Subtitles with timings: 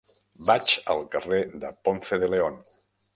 [0.49, 2.57] Vaig al carrer de Ponce de León.